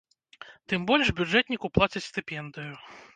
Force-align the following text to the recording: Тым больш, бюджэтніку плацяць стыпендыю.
Тым 0.71 0.87
больш, 0.91 1.11
бюджэтніку 1.19 1.71
плацяць 1.75 2.03
стыпендыю. 2.09 2.73